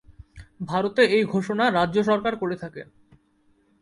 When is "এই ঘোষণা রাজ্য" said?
1.15-1.97